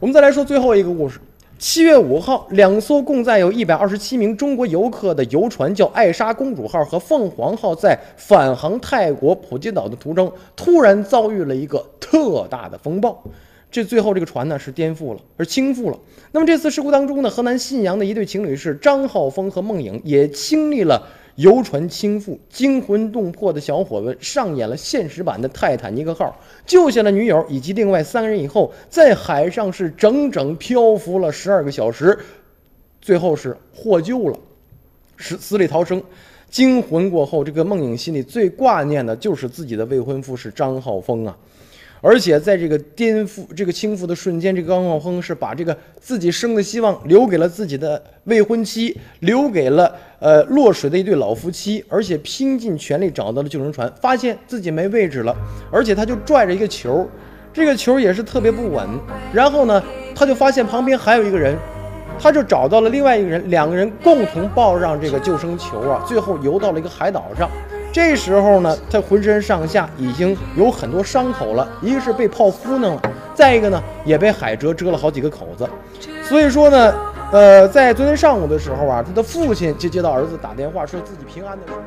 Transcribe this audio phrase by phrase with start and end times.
[0.00, 1.18] 我们再来说最后一个故事。
[1.58, 13.20] 七月五号，两艘共载有一百二十七名中国游客的游船，叫爱莎公主号和凤凰号，在返航泰国普吉岛的途中，突然遭遇了一个特大的风暴。
[13.70, 15.98] 这最后这个船呢是颠覆了，而倾覆了。
[16.32, 21.02] 那么这次事故当中呢，河南信阳的一对情侣是张浩峰和孟颖，也经历了。
[21.38, 32.18] 游船倾覆，惊魂动魄的小伙子上演了现实版的泰坦尼克号，救下了女友以及另外三个人以后，在海上是整整漂浮了十二个小时，
[33.00, 34.36] 最后是获救了，
[35.16, 36.02] 是死里逃生。
[36.50, 41.38] 惊魂过后，这个梦影心里最挂念的就是自己的未婚夫是张浩峰啊。
[42.00, 55.34] 而且在这个颠覆、这个倾覆的瞬间，这个张浩峰是把这个自己生的希望留给了自己的未婚妻，留给了呃落水的一对老夫妻，而且拼尽全力找到了救生船，发现自己没位置了，
[55.70, 57.08] 而且他就拽着一个球，
[57.52, 58.86] 这个球也是特别不稳。
[59.32, 59.82] 然后呢，
[60.14, 61.56] 他就发现旁边还有一个人，
[62.18, 67.48] 他就找到了另外一个人，两个人共同抱上这个救生球啊，最后游到了一个海岛上。
[67.90, 73.02] 这时候呢，他浑身上下已经有很多伤口了，一个是被泡糊弄了，
[73.34, 75.68] 再一个呢也被海蜇蛰了好几个口子。
[76.22, 76.94] 所以说呢，
[77.30, 81.80] 呃，在昨天上午的时候啊，他的父亲就接到儿子打电话，说自己平安的时候。